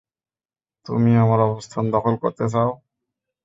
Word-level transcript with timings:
তুমি 0.85 1.11
আমার 1.17 1.39
অবস্থান 1.47 1.83
দখল 1.95 2.13
করতে 2.23 2.45
চাও? 2.53 2.71